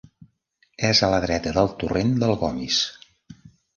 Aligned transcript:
És 0.87 1.01
a 1.07 1.09
la 1.15 1.19
dreta 1.27 1.53
del 1.59 1.71
torrent 1.83 2.17
del 2.25 2.35
Gomis. 2.45 2.81